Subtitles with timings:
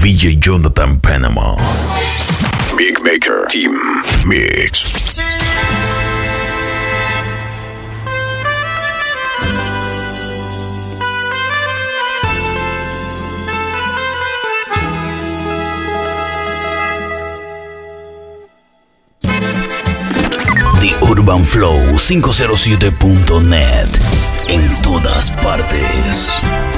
[0.00, 1.56] VJ Jonathan Panama.
[2.74, 3.76] Big Maker Team
[4.26, 4.88] Mix.
[20.80, 23.88] The Urban Flow 507.net
[24.48, 26.69] en todas partes.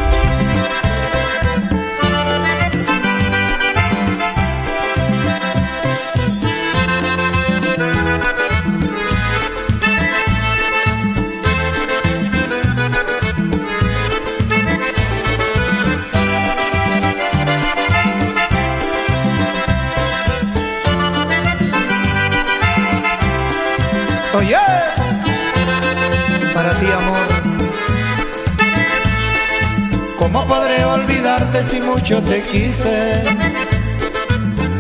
[31.65, 33.23] Si mucho te quise?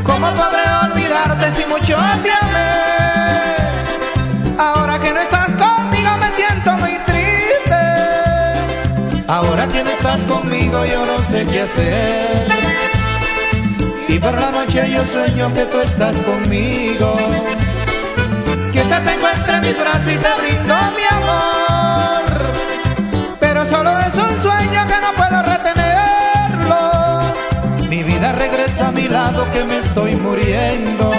[0.05, 2.73] ¿Cómo podré olvidarte si mucho te amé?
[4.59, 7.81] Ahora que no estás conmigo me siento muy triste.
[9.29, 12.47] Ahora que no estás conmigo yo no sé qué hacer.
[14.09, 17.17] Y por la noche yo sueño que tú estás conmigo
[18.73, 21.05] que te tengo entre mis brazos y te brindo mi
[28.63, 31.11] regresa a mi lado que me estoy muriendo.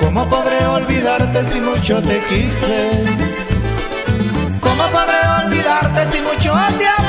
[0.00, 3.04] ¿Cómo podré olvidarte si mucho te quise?
[4.60, 6.99] ¿Cómo podré olvidarte si mucho te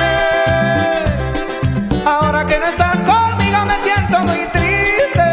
[2.51, 5.27] que no estás conmigo me siento muy triste.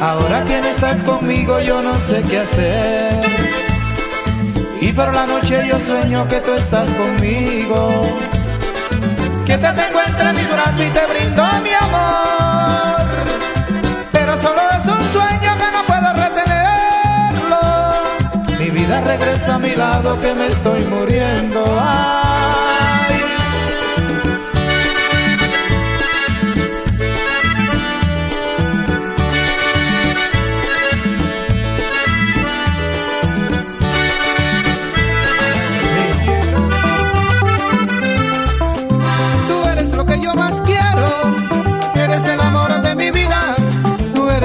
[0.00, 3.20] Ahora que no estás conmigo yo no sé qué hacer.
[4.80, 7.80] Y por la noche yo sueño que tú estás conmigo.
[9.44, 13.00] Que te tengo entre mis brazos y te brindo mi amor.
[14.12, 17.62] Pero solo es un sueño que no puedo retenerlo.
[18.60, 21.64] Mi vida regresa a mi lado que me estoy muriendo.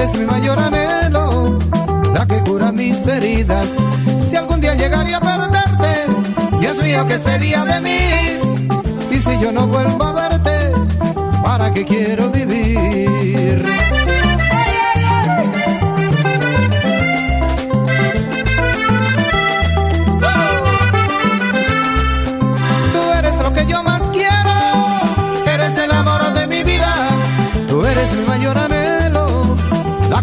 [0.08, 1.58] Eres mi mayor anhelo,
[2.12, 3.76] la que cura mis heridas.
[4.20, 7.98] Si algún día llegaría a perderte, Dios mío, ¿qué sería de mí?
[9.10, 10.72] Y si yo no vuelvo a verte,
[11.42, 13.64] ¿para qué quiero vivir?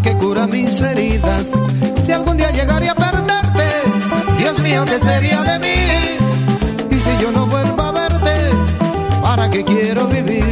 [0.05, 1.51] Que cura mis heridas.
[1.97, 3.67] Si algún día llegaría a perderte,
[4.37, 6.95] Dios mío, ¿qué sería de mí?
[6.95, 8.35] Y si yo no vuelvo a verte,
[9.23, 10.44] ¿para qué quiero vivir?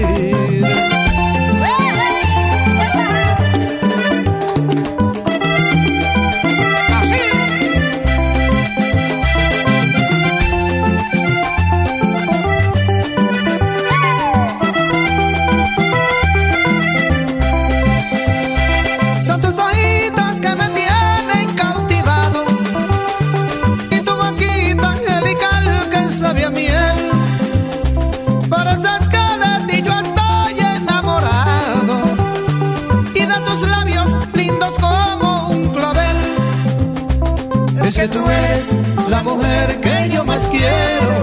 [38.03, 38.69] Que tú eres
[39.07, 41.15] la mujer que yo más quiero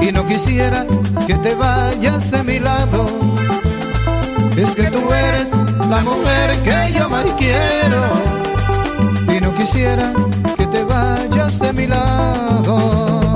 [0.00, 0.86] y no quisiera
[1.26, 3.06] que te vayas de mi lado.
[4.56, 5.52] Es que tú eres
[5.90, 8.02] la mujer que yo más quiero
[9.36, 10.10] y no quisiera
[10.56, 13.29] que te vayas de mi lado.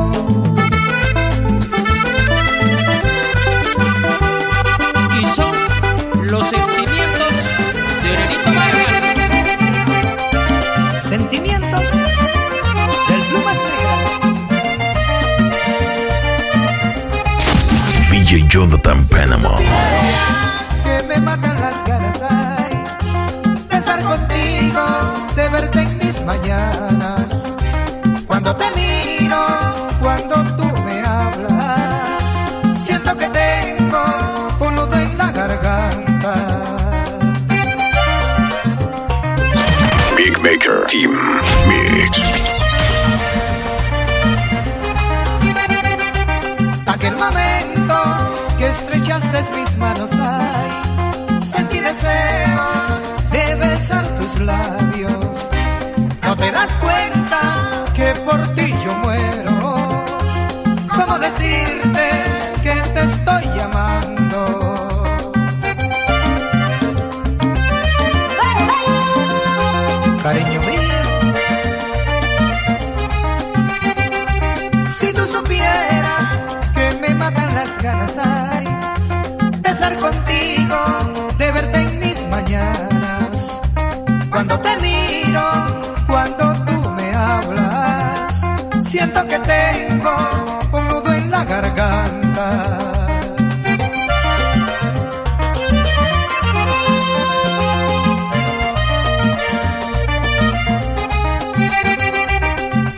[26.24, 27.44] mañanas.
[28.26, 29.42] Cuando te miro,
[30.00, 32.32] cuando tú me hablas,
[32.78, 34.04] siento que tengo
[34.60, 36.34] un nudo en la garganta.
[40.16, 41.12] Big Maker Team
[41.68, 42.22] Mix.
[46.86, 47.94] Aquel momento
[48.58, 52.66] que estrechaste mis manos, ay, sentí deseo
[53.32, 54.83] de besar tus labios
[56.44, 57.13] te das cuenta
[89.44, 90.16] tengo
[90.72, 92.48] un nudo en la garganta.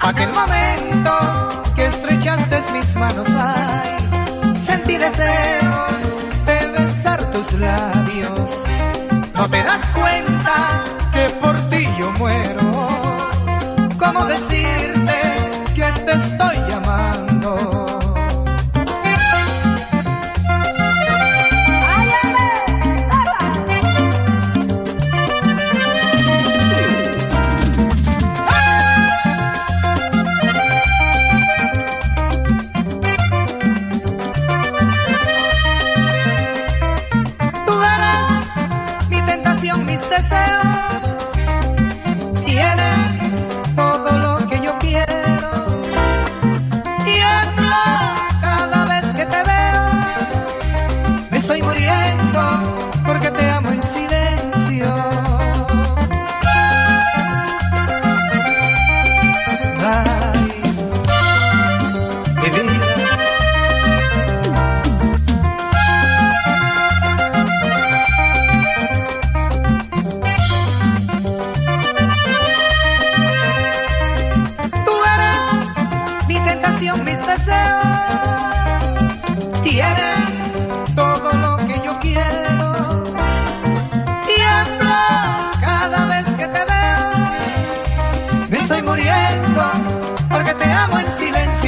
[0.01, 1.13] Aquel momento
[1.75, 6.01] que estrechaste mis manos, ay, sentí deseos
[6.47, 8.65] de besar tus labios.
[9.35, 10.96] No te das cuenta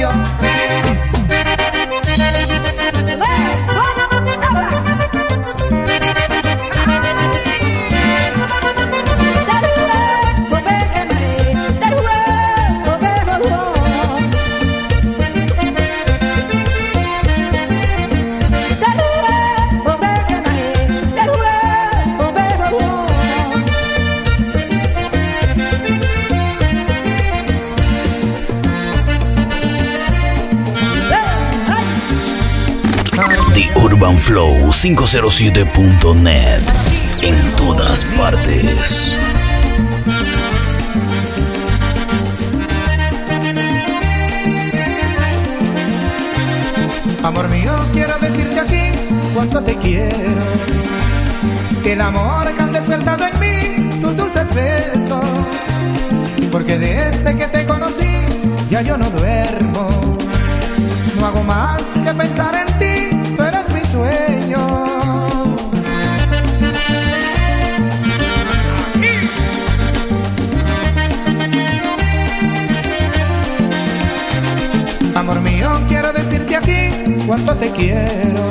[0.01, 0.48] en
[34.29, 36.61] flow507.net
[37.23, 39.17] en todas partes.
[47.23, 48.91] Amor mío, quiero decirte aquí
[49.33, 50.43] cuánto te quiero.
[51.81, 55.25] Que el amor que han despertado en mí tus dulces besos.
[56.51, 58.27] Porque desde que te conocí
[58.69, 59.89] ya yo no duermo.
[61.19, 63.08] No hago más que pensar en ti
[77.29, 78.49] cuánto te quiero.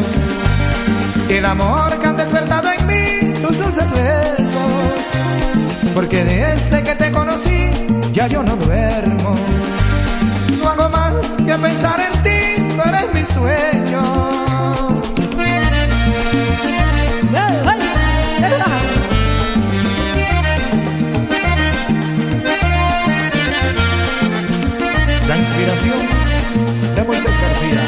[1.29, 5.17] El amor que han despertado en mí tus dulces besos.
[5.95, 7.71] Porque desde que te conocí
[8.13, 9.35] ya yo no duermo.
[10.59, 14.48] No hago más que pensar en ti, tú eres mi sueño.
[25.69, 27.81] De Moisés García.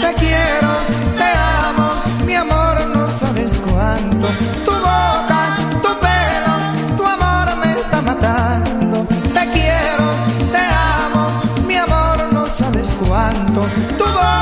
[0.00, 0.72] Te quiero,
[1.18, 1.30] te
[1.68, 4.28] amo, mi amor, no sabes cuánto.
[4.64, 9.06] Tu boca, tu pelo, tu amor me está matando.
[9.06, 10.06] Te quiero,
[10.52, 10.62] te
[11.04, 13.66] amo, mi amor, no sabes cuánto.
[13.98, 14.39] Tu boca,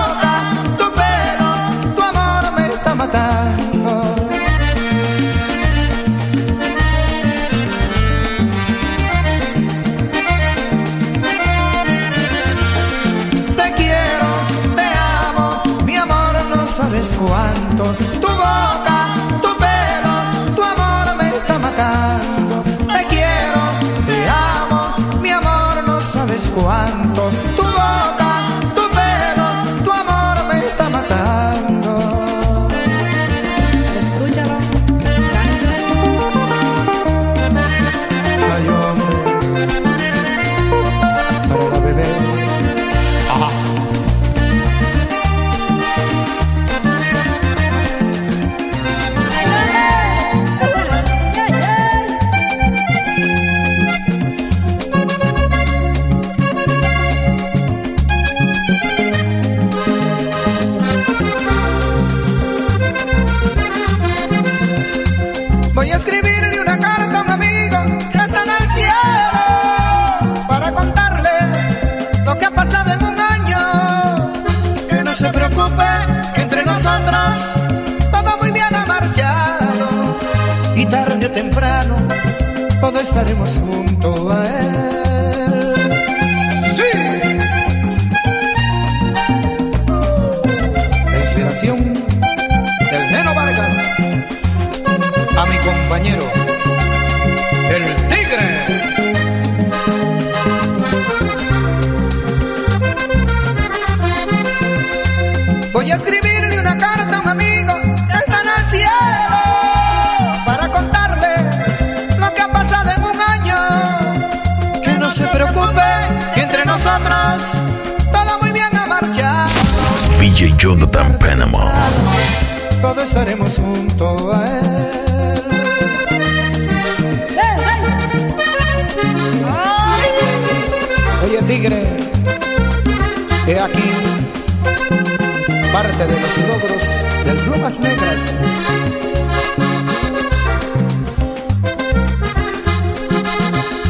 [137.29, 138.33] del Plumas Negras.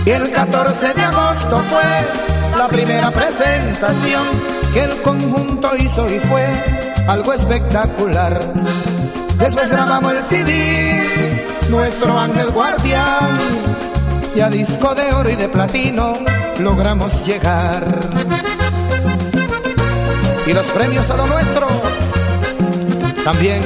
[0.04, 4.24] Y el 14 de agosto fue la primera presentación
[4.72, 6.46] que el conjunto hizo y fue
[7.06, 8.40] algo espectacular.
[9.38, 11.30] Después grabamos el CD,
[11.70, 13.38] nuestro ángel guardián,
[14.34, 16.14] y a disco de oro y de platino
[16.58, 17.86] logramos llegar.
[20.44, 21.97] Y los premios a lo nuestro
[23.32, 23.60] también.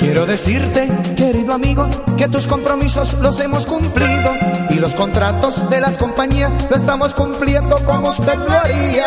[0.00, 4.32] Quiero decirte, querido amigo, que tus compromisos los hemos cumplido
[4.70, 9.06] y los contratos de las compañías lo estamos cumpliendo como usted lo haría.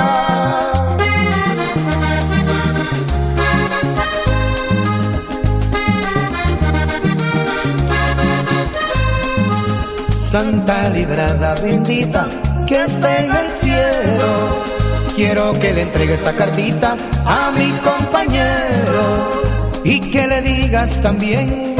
[10.08, 12.29] Santa librada bendita
[12.65, 14.72] que esté en el cielo.
[15.15, 19.43] Quiero que le entregue esta cartita a mi compañero
[19.84, 21.75] y que le digas también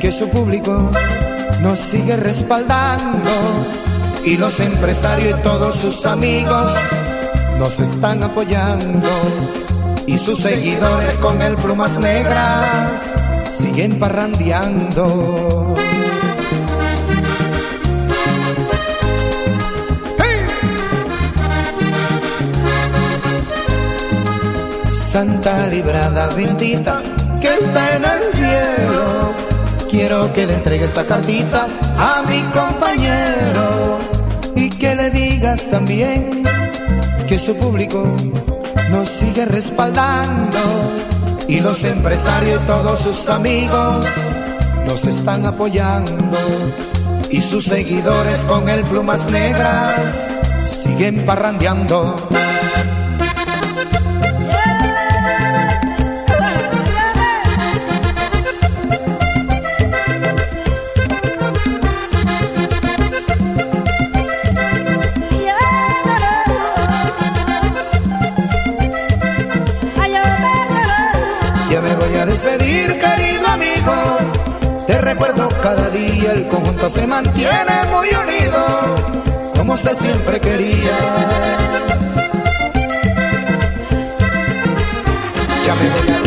[0.00, 0.90] que su público
[1.62, 3.30] nos sigue respaldando
[4.24, 6.74] y los empresarios y todos sus amigos
[7.58, 9.08] nos están apoyando
[10.06, 13.14] y sus seguidores con el plumas negras
[13.48, 15.74] siguen parrandeando.
[25.12, 27.02] Santa librada bendita
[27.38, 29.34] que está en el cielo.
[29.90, 33.98] Quiero que le entregue esta cartita a mi compañero
[34.56, 36.42] y que le digas también
[37.28, 38.06] que su público
[38.90, 40.58] nos sigue respaldando
[41.46, 44.08] y los empresarios y todos sus amigos
[44.86, 46.38] nos están apoyando
[47.28, 50.26] y sus seguidores con el plumas negras
[50.64, 52.16] siguen parrandeando.
[76.42, 78.96] El conjunto se mantiene muy unido,
[79.56, 80.98] como usted siempre quería.
[85.64, 86.22] Ya me voy a.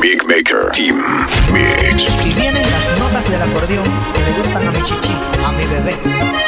[0.00, 0.96] Big Maker Team
[1.52, 2.08] Mix.
[2.26, 5.16] Y vienen las notas del acordeón que le gustan a mi chichi,
[5.46, 6.47] a mi bebé.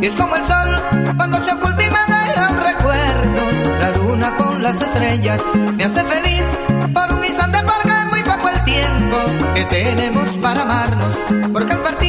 [0.00, 0.68] y es como el sol
[1.16, 3.42] cuando se oculta y me deja un recuerdo.
[3.80, 6.46] La luna con las estrellas me hace feliz
[6.92, 9.16] por un instante porque es muy poco el tiempo
[9.54, 11.18] que tenemos para amarnos
[11.52, 12.05] porque el partido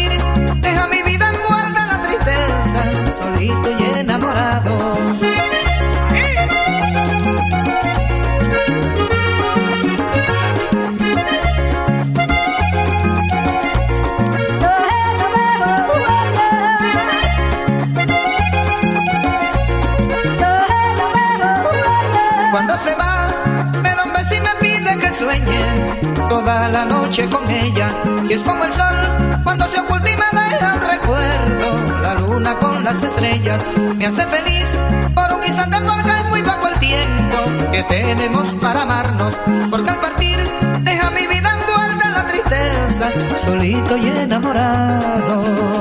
[26.47, 27.89] la noche con ella.
[28.29, 28.95] Y es como el sol
[29.43, 32.01] cuando se oculta y me deja un recuerdo.
[32.01, 33.65] La luna con las estrellas
[33.97, 34.69] me hace feliz
[35.13, 37.37] por un instante porque es muy poco el tiempo
[37.73, 39.35] que tenemos para amarnos.
[39.69, 40.37] Porque al partir
[40.83, 45.77] deja mi vida envuelta en la tristeza, solito y enamorado.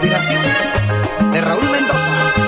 [0.00, 2.47] Inspiración de Raúl Mendoza.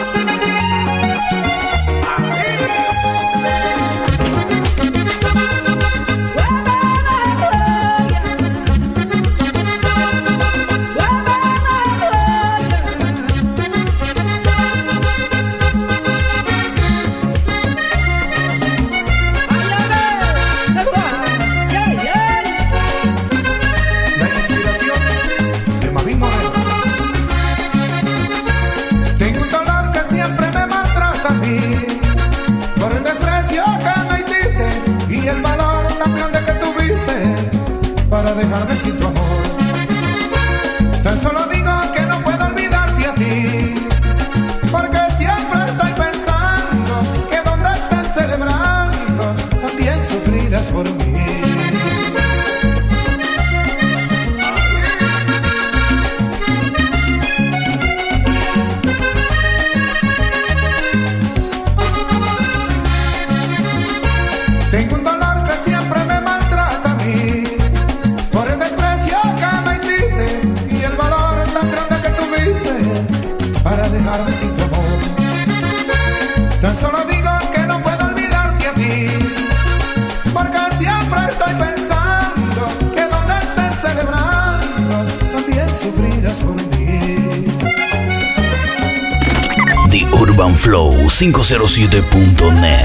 [91.20, 92.79] 507.net.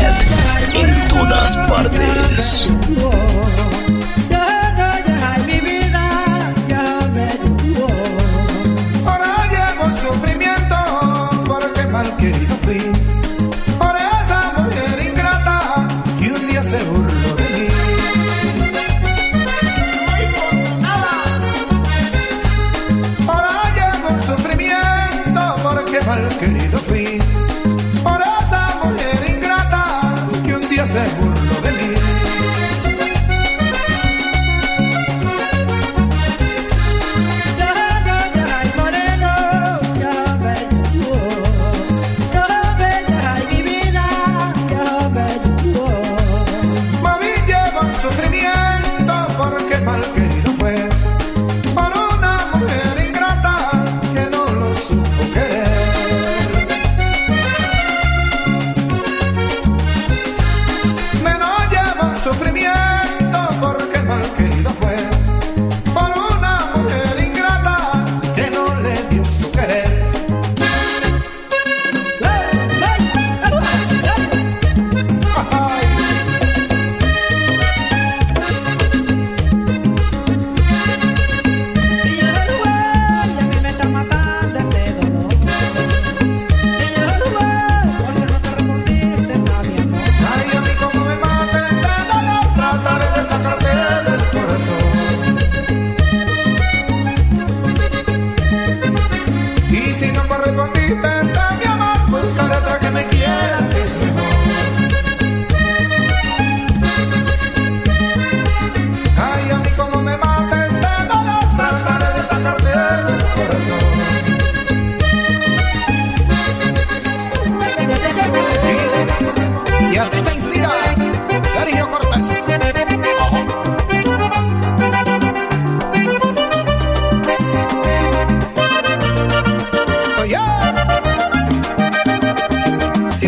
[99.96, 101.75] si no correspondí, pensamiento.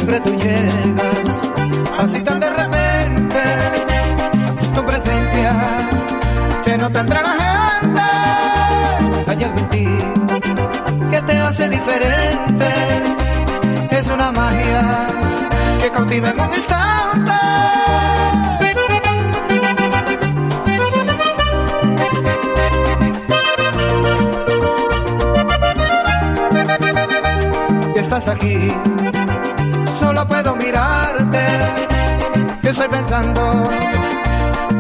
[0.07, 1.41] Siempre tú llegas,
[1.99, 3.41] así tan de repente,
[4.73, 5.53] tu presencia
[6.59, 8.01] se nota entre la gente.
[9.31, 9.85] Hay algo en ti
[11.11, 12.67] que te hace diferente,
[13.91, 14.81] es una magia
[15.81, 16.87] que cautiva en un instante.
[28.27, 28.71] aquí,
[29.99, 31.45] solo puedo mirarte.
[32.61, 33.69] Yo estoy pensando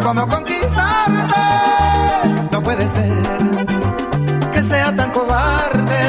[0.03, 1.41] cómo conquistarte.
[2.51, 3.11] No puede ser
[4.53, 6.01] que sea tan cobarde.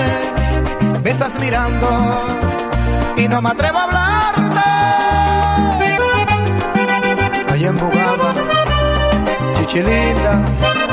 [1.03, 1.88] Me estás mirando
[3.16, 4.68] y no me atrevo a hablarte.
[7.53, 8.35] Ahí en Bugaba,
[9.59, 10.88] chichilinda.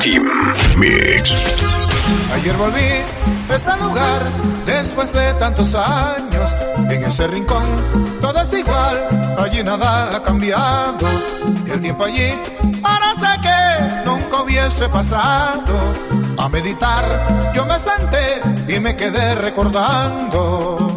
[0.00, 0.24] Team
[0.76, 1.34] Mix.
[2.34, 2.90] Ayer volví
[3.50, 4.22] a ese lugar
[4.64, 6.54] después de tantos años.
[6.88, 7.64] En ese rincón
[8.20, 11.06] todo es igual, allí nada ha cambiado.
[11.66, 12.32] El tiempo allí
[12.80, 15.78] parece que nunca hubiese pasado.
[16.38, 17.04] A meditar
[17.54, 20.87] yo me senté y me quedé recordando.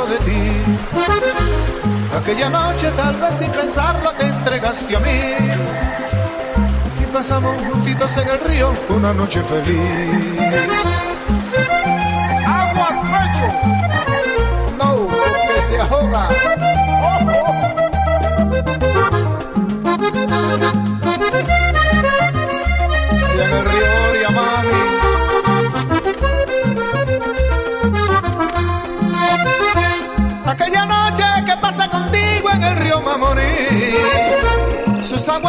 [0.00, 0.78] De ti.
[2.18, 5.20] Aquella noche tal vez sin pensarlo te entregaste a mí
[7.02, 10.34] y pasamos juntitos en el río una noche feliz.
[12.46, 13.46] Agua al pecho,
[14.78, 16.71] no, que se ahoga.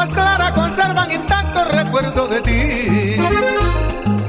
[0.04, 3.16] Aguas claras conservan intacto recuerdo de ti.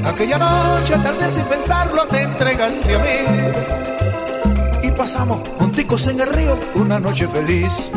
[0.04, 4.87] Aquella noche, tal vez sin pensarlo, te entregaste a mí.
[4.87, 7.90] Y pasamos junticos en el río una noche feliz.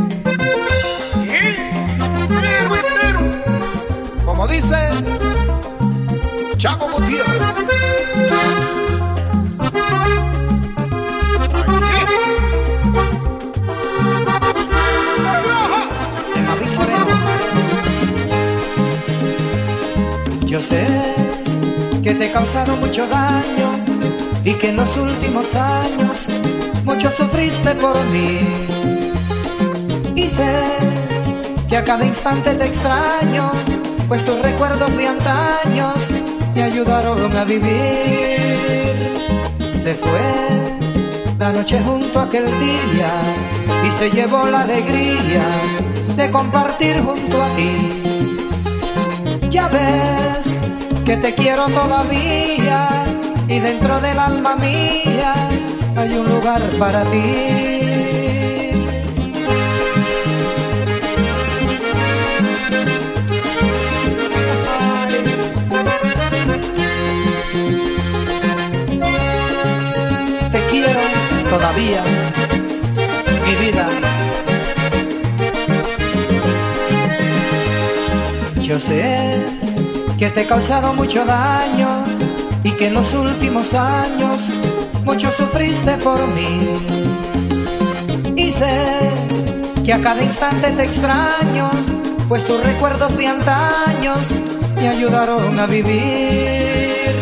[4.25, 4.77] Como dice
[6.57, 7.57] Chaco Gutiérrez.
[20.67, 20.85] Sé
[22.03, 23.69] que te he causado mucho daño
[24.43, 26.27] y que en los últimos años
[26.83, 28.39] mucho sufriste por mí.
[30.15, 30.53] Y sé
[31.69, 33.51] que a cada instante te extraño,
[34.07, 36.09] pues tus recuerdos de antaños
[36.55, 38.37] me ayudaron a vivir.
[39.67, 40.29] Se fue
[41.39, 43.11] la noche junto a aquel día
[43.85, 45.45] y se llevó la alegría
[46.15, 47.71] de compartir junto a ti.
[49.49, 50.46] Ya ves
[51.07, 52.89] que te quiero todavía
[53.47, 55.33] y dentro del alma mía
[55.95, 57.21] hay un lugar para ti.
[70.51, 70.99] Te quiero
[71.49, 72.03] todavía,
[73.45, 73.87] mi vida.
[78.61, 79.66] Yo sé
[80.17, 82.03] que te he causado mucho daño
[82.63, 84.49] y que en los últimos años
[85.05, 86.69] mucho sufriste por mí.
[88.35, 89.11] Y sé
[89.85, 91.69] que a cada instante te extraño,
[92.27, 94.33] pues tus recuerdos de antaños
[94.75, 97.13] me ayudaron a vivir.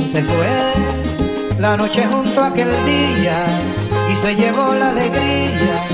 [0.00, 3.44] Se fue la noche junto a aquel día
[4.12, 5.84] y se llevó la alegría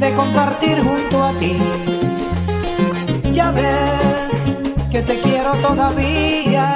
[0.00, 1.56] de compartir junto a ti.
[3.32, 4.56] Ya ves
[4.90, 6.74] que te quiero todavía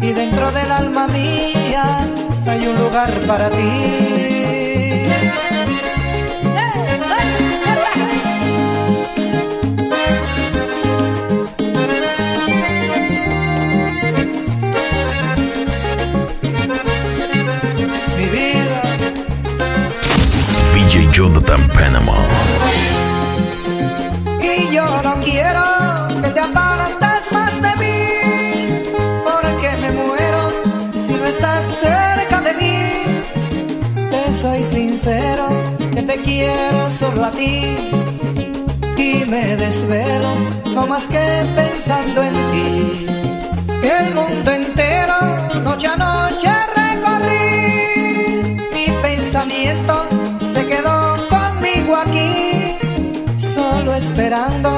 [0.00, 2.06] y dentro del alma mía
[2.46, 3.56] hay un lugar para ti.
[18.16, 18.82] Mi vida,
[21.12, 23.03] Jonathan Panama.
[36.24, 37.76] Quiero solo a ti
[38.96, 40.34] y me desvelo
[40.74, 43.06] no más que pensando en ti.
[43.82, 45.16] El mundo entero,
[45.62, 46.48] noche a noche
[46.80, 50.06] recorrí, mi pensamiento
[50.40, 52.78] se quedó conmigo aquí,
[53.38, 54.70] solo esperando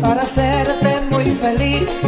[0.00, 2.02] para hacerte muy feliz.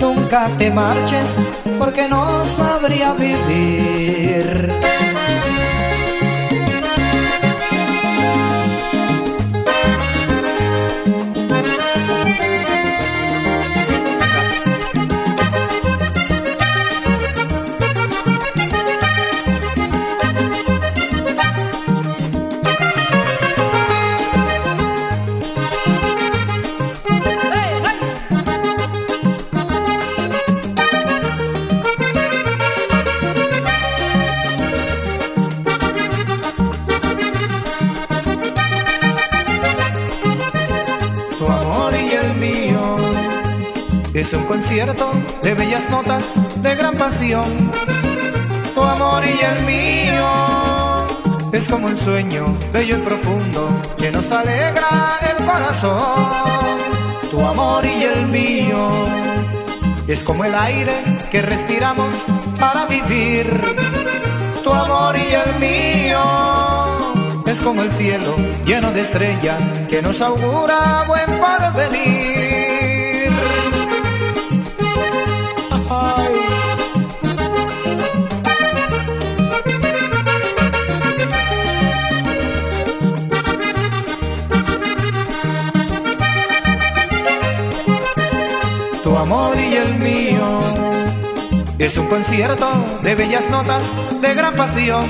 [0.00, 1.36] Nunca te marches
[1.78, 4.72] porque no sabría vivir.
[44.32, 47.70] Es un concierto de bellas notas, de gran pasión.
[48.74, 50.26] Tu amor y el mío
[51.52, 53.68] es como un sueño bello y profundo
[53.98, 56.24] que nos alegra el corazón.
[57.30, 58.90] Tu amor y el mío
[60.08, 62.24] es como el aire que respiramos
[62.58, 63.50] para vivir.
[64.64, 71.04] Tu amor y el mío es como el cielo lleno de estrellas que nos augura
[71.06, 72.51] buen porvenir.
[89.32, 90.60] Amor y el mío.
[91.78, 92.68] Es un concierto
[93.02, 93.84] de bellas notas,
[94.20, 95.06] de gran pasión.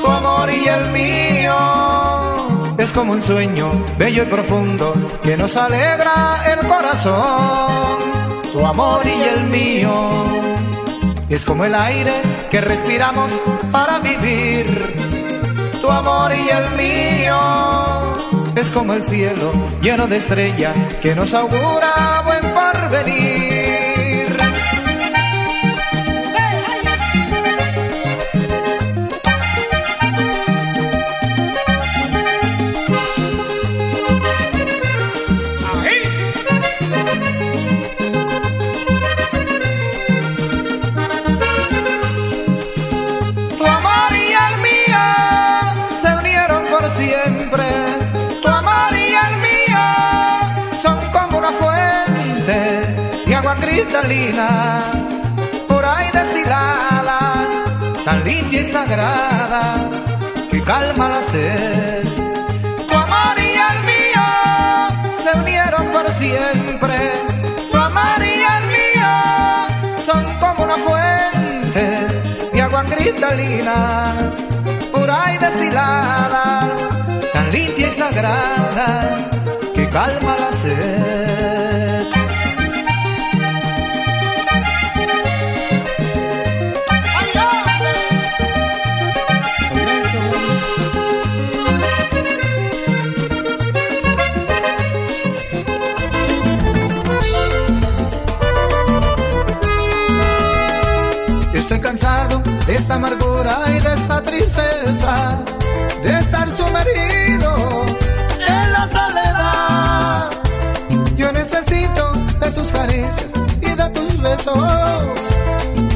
[0.00, 1.56] Tu amor y el mío.
[2.78, 7.98] Es como un sueño bello y profundo que nos alegra el corazón.
[8.52, 9.94] Tu amor y el mío.
[11.28, 13.32] Es como el aire que respiramos
[13.72, 14.66] para vivir.
[15.80, 17.36] Tu amor y el mío.
[18.54, 22.41] Es como el cielo lleno de estrellas que nos augura buen
[22.92, 23.41] porvenir.
[55.68, 57.20] Pura y destilada,
[58.04, 59.62] tan limpia y sagrada
[60.50, 62.02] que calma la sed.
[62.88, 64.26] Tu amor y el mío
[65.12, 66.96] se unieron por siempre.
[67.70, 69.12] Tu amor y el mío
[69.98, 71.84] son como una fuente
[72.52, 74.14] de agua cristalina,
[74.92, 76.68] pura y destilada,
[77.32, 79.18] tan limpia y sagrada
[79.74, 81.11] que calma la sed.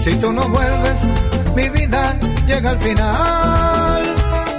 [0.06, 1.00] Si tú no vuelves,
[1.56, 2.16] mi vida
[2.46, 4.02] llega al final.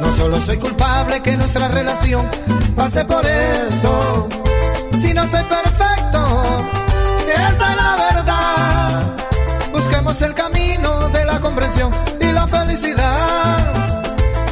[0.01, 2.29] No solo soy culpable que nuestra relación
[2.75, 4.27] pase por eso.
[4.91, 6.43] Si no soy perfecto,
[7.33, 9.15] esa es la verdad.
[9.71, 14.03] Busquemos el camino de la comprensión y la felicidad.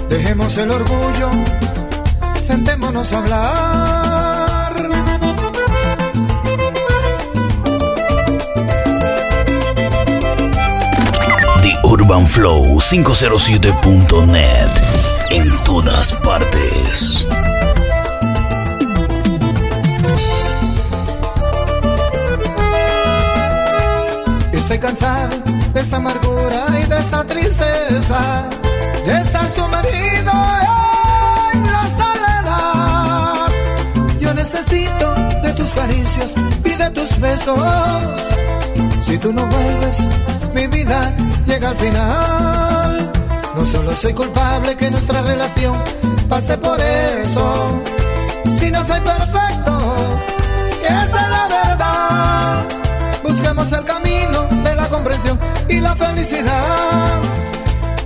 [0.07, 1.29] Dejemos el orgullo,
[2.39, 4.54] sentémonos a hablar.
[11.95, 14.69] The Urban Flow 507.net.
[15.31, 17.25] En todas partes.
[24.51, 25.37] Estoy cansado
[25.73, 28.49] de esta amargura y de esta tristeza,
[29.05, 30.33] de estar sumergido
[31.53, 33.51] en la soledad.
[34.19, 36.33] Yo necesito de tus caricias
[36.65, 37.59] y de tus besos.
[39.05, 39.97] Si tú no vuelves,
[40.55, 41.13] mi vida
[41.45, 43.11] llega al final.
[43.55, 45.75] No solo soy culpable que nuestra relación
[46.29, 47.81] pase por eso.
[48.57, 49.95] Si no soy perfecto,
[50.81, 52.65] esa es la verdad.
[53.23, 55.39] Busquemos el camino de la comprensión
[55.69, 57.21] y la felicidad.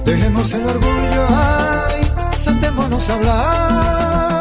[0.06, 2.02] Dejemos el orgullo, ay,
[2.36, 4.38] sentémonos a hablar.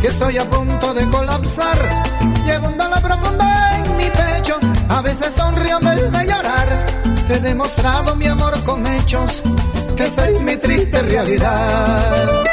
[0.00, 1.78] Que estoy a punto de colapsar.
[2.44, 4.58] Llevo un dolor profundo en mi pecho,
[4.88, 6.68] a veces sonrío en vez de llorar.
[7.28, 9.42] He demostrado mi amor con hechos,
[9.96, 12.44] que esa es mi triste realidad.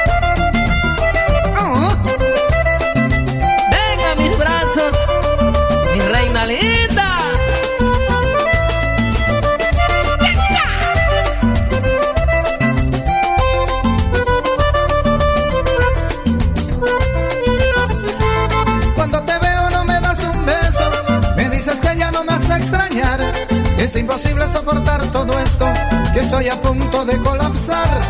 [23.99, 25.65] Imposible soportar todo esto,
[26.13, 28.01] que estoy a punto de colapsar.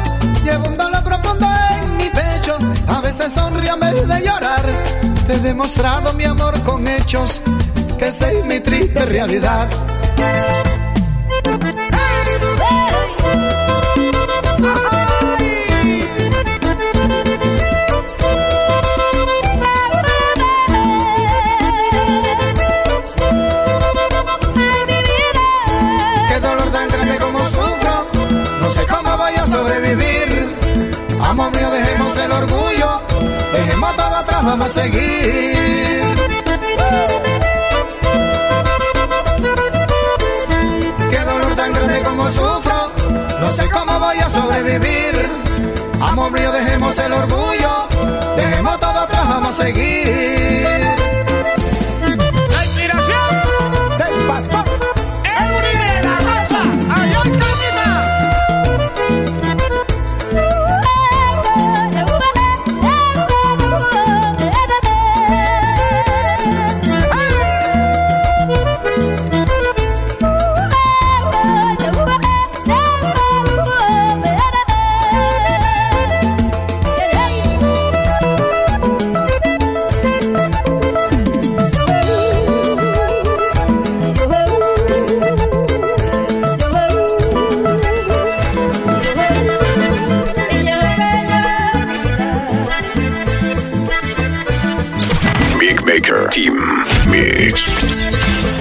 [0.43, 1.47] Llevo un dolor profundo
[1.81, 4.65] en mi pecho, a veces sonrío vez de llorar.
[5.27, 7.41] Te he demostrado mi amor con hechos,
[7.97, 9.67] que es mi triste realidad.
[32.27, 33.01] El orgullo,
[33.53, 36.03] dejemos todo atrás, vamos a seguir.
[41.11, 42.91] Qué dolor tan grande como sufro,
[43.39, 45.31] no sé cómo voy a sobrevivir.
[46.01, 47.87] Amor mío, dejemos el orgullo,
[48.35, 50.96] dejemos todo atrás, vamos a seguir.
[95.87, 96.53] Maker Team
[97.09, 98.56] Mix.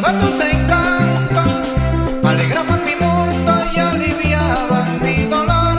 [0.00, 1.74] Todos tus encantos
[2.22, 5.78] alegraban mi mundo y aliviaban mi dolor.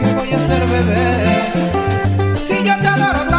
[0.00, 2.34] ¿Qué voy a hacer, bebé?
[2.34, 3.31] Si ya te adoro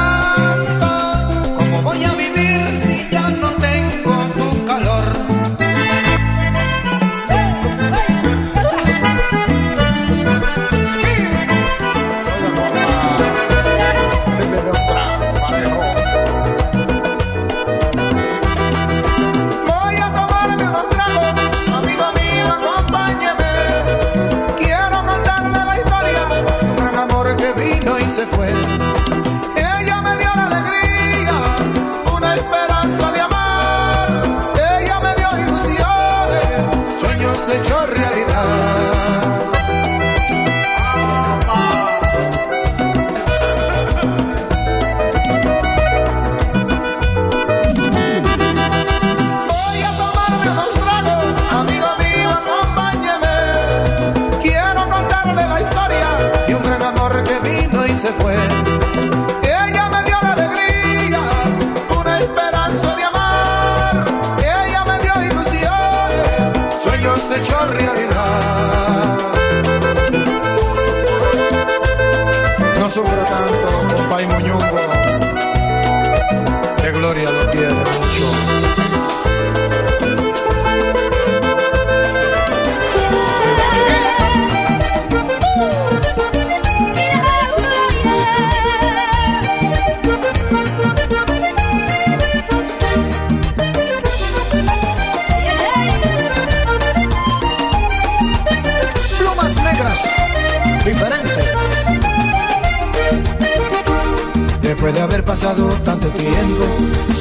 [28.26, 28.49] fue.
[29.55, 31.34] Ella me dio la alegría,
[32.15, 34.24] una esperanza de amar.
[34.80, 37.82] Ella me dio ilusiones, Sueños hechos
[58.04, 58.36] se fue.
[59.43, 61.22] Ella me dio la alegría,
[61.97, 64.06] una esperanza de amar.
[64.39, 69.18] Ella me dio ilusiones, Sueños hechos realidad.
[72.78, 73.82] no sufro tanto,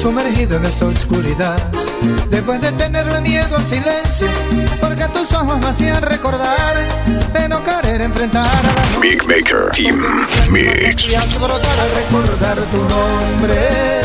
[0.03, 1.55] sumergido en esta oscuridad,
[2.29, 4.27] después de tenerle miedo al silencio,
[4.81, 6.75] porque tus ojos me hacían recordar
[7.31, 8.99] de no querer enfrentar a la.
[8.99, 10.03] Big Maker Team
[10.51, 11.07] Mix.
[11.39, 14.01] Brotar al recordar tu nombre,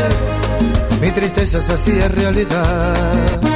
[1.01, 3.48] mi tristeza se hacía realidad.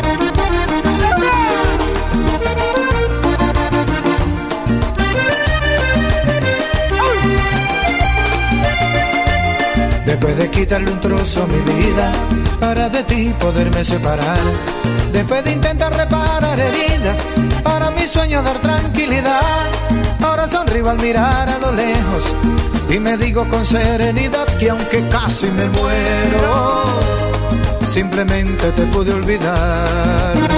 [10.22, 12.12] Después de quitarle un trozo a mi vida
[12.60, 14.38] para de ti poderme separar.
[15.10, 17.18] Después de intentar reparar heridas
[17.64, 19.40] para mi sueño dar tranquilidad.
[20.22, 22.34] Ahora sonrío al mirar a lo lejos
[22.88, 26.84] y me digo con serenidad que aunque casi me muero,
[27.92, 30.51] simplemente te pude olvidar.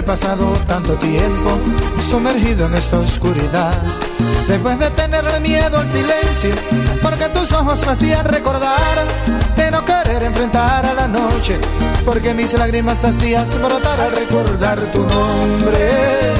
[0.00, 1.58] Haber pasado tanto tiempo
[2.08, 3.74] sumergido en esta oscuridad,
[4.48, 6.50] después de tenerle miedo al silencio,
[7.02, 8.78] porque tus ojos me hacían recordar
[9.56, 11.58] de no querer enfrentar a la noche,
[12.04, 16.32] porque mis lágrimas hacías brotar al recordar tu nombre,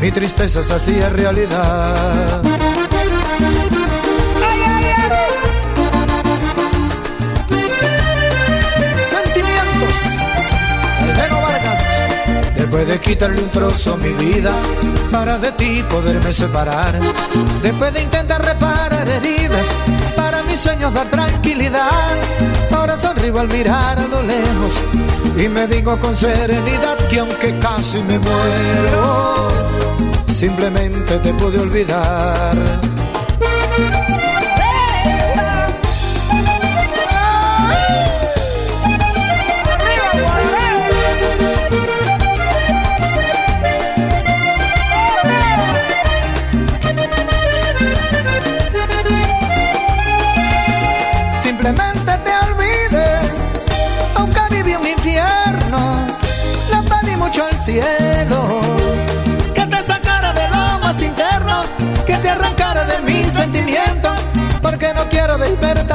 [0.00, 2.45] mi tristeza se hacía realidad.
[12.84, 14.52] De quitarle un trozo a mi vida
[15.10, 17.00] para de ti poderme separar.
[17.60, 19.66] Después de intentar reparar heridas
[20.14, 22.12] para mis sueños dar tranquilidad.
[22.70, 24.74] Ahora sonrío al mirar a lo lejos
[25.36, 29.48] y me digo con serenidad que aunque casi me muero,
[30.32, 32.95] simplemente te pude olvidar.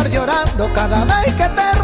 [0.02, 1.81] estar llorando cada vez que te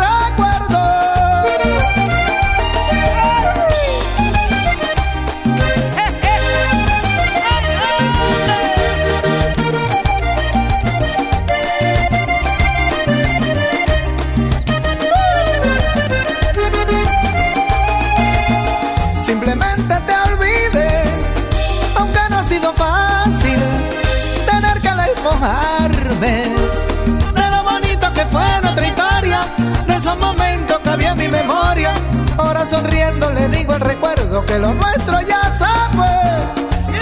[34.38, 36.12] lo que lo nuestro ya sabe,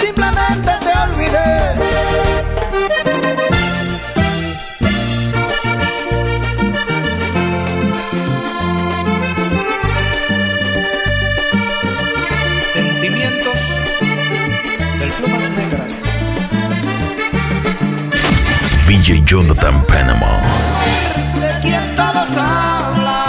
[0.00, 1.74] simplemente te olvidé.
[18.88, 20.40] DJ Jonathan Panama.
[21.40, 23.28] De quien todos hablan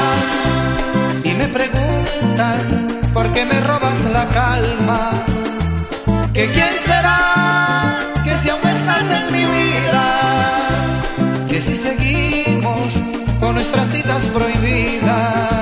[1.25, 5.11] y me preguntan por qué me roban la calma.
[6.33, 10.05] Que quién será que si aún estás en mi vida,
[11.49, 12.99] que si seguimos
[13.39, 15.56] con nuestras citas prohibidas.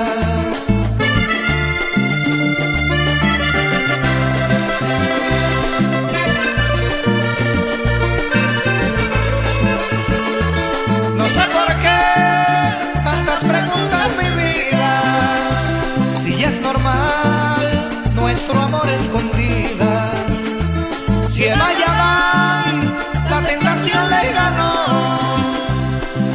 [21.36, 22.96] Si en Mayadán
[23.28, 25.36] la tentación le ganó,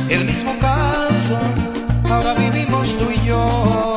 [0.08, 1.40] el mismo caso
[2.08, 3.96] ahora vivimos tú y yo.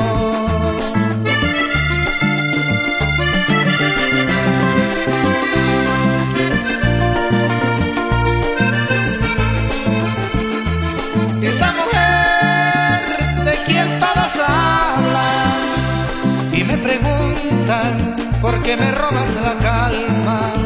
[11.43, 15.59] Esa mujer de quien todos hablan
[16.51, 20.64] y me preguntan por qué me robas la calma.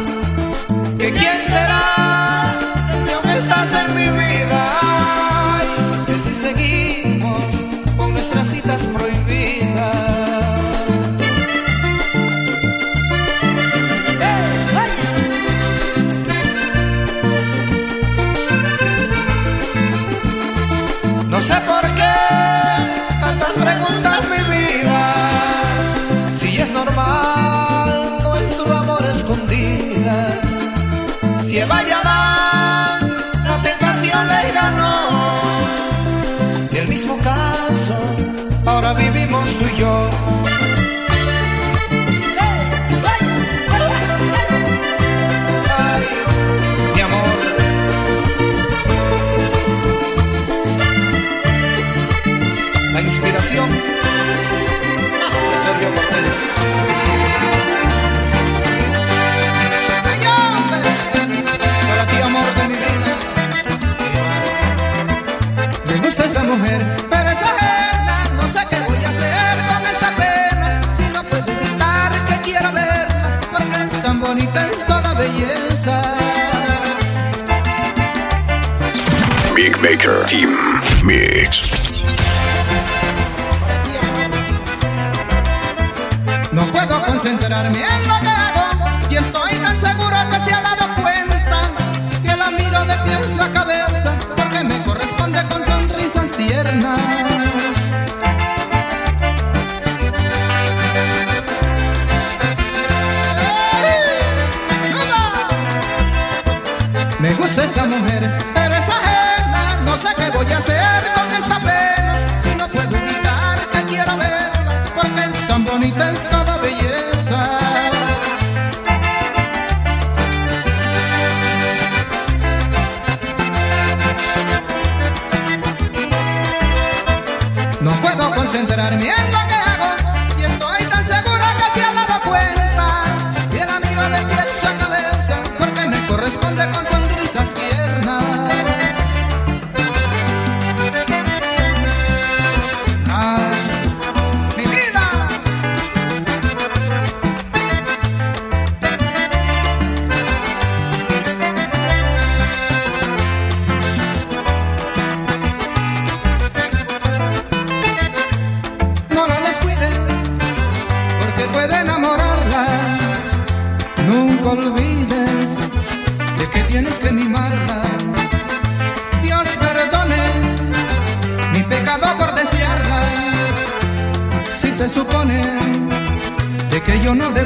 [80.00, 80.56] Team
[81.04, 81.79] mix.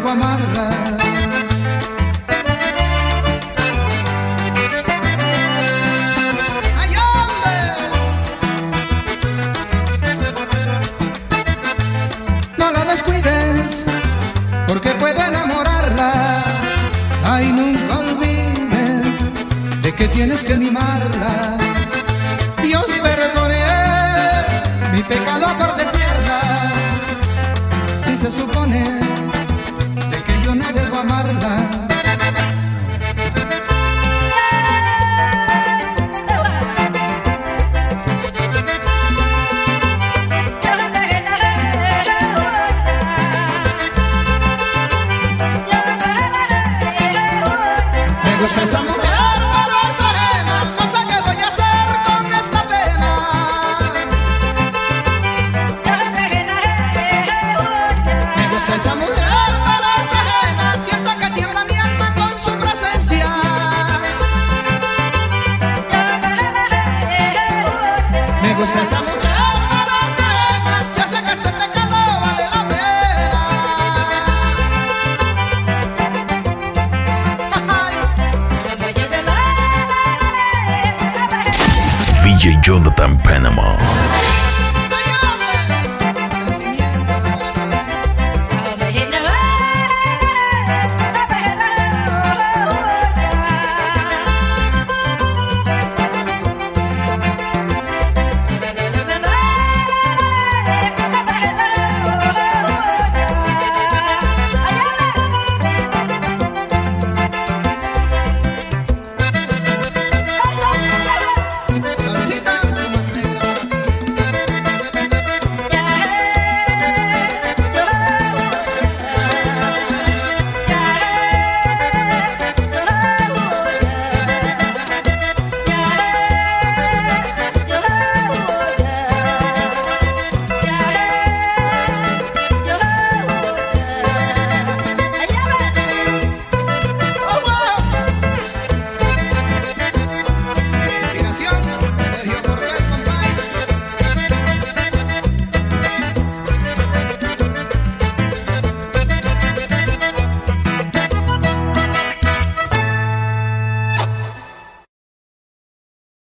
[0.03, 0.72] Que